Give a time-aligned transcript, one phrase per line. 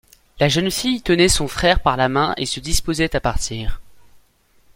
[0.39, 3.79] La jeune fille tenait son frère par la main et se disposait à partir.